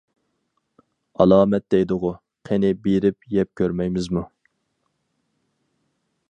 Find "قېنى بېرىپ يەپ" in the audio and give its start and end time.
2.51-3.51